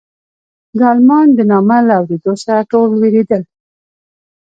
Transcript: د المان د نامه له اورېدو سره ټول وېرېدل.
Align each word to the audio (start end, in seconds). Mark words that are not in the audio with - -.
د 0.77 0.79
المان 0.93 1.27
د 1.37 1.39
نامه 1.51 1.77
له 1.87 1.93
اورېدو 1.99 2.33
سره 2.43 2.61
ټول 2.71 2.89
وېرېدل. 3.01 3.41